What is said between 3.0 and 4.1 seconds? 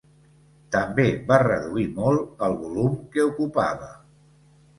que ocupava.